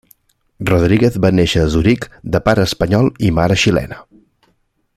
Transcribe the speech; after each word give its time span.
Rodríguez 0.69 1.19
va 1.25 1.31
néixer 1.39 1.61
a 1.65 1.67
Zuric 1.73 2.07
de 2.37 2.41
pare 2.47 2.65
espanyol 2.69 3.11
i 3.29 3.31
mare 3.41 3.59
xilena. 3.65 4.01